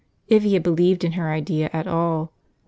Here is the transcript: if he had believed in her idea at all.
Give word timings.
if 0.35 0.41
he 0.41 0.55
had 0.55 0.63
believed 0.63 1.03
in 1.03 1.11
her 1.11 1.31
idea 1.31 1.69
at 1.73 1.85
all. 1.85 2.31